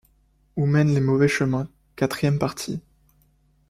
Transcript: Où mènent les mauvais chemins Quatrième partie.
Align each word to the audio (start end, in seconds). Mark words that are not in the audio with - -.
Où 0.55 0.65
mènent 0.65 0.95
les 0.95 0.99
mauvais 0.99 1.27
chemins 1.27 1.69
Quatrième 1.95 2.39
partie. 2.39 2.81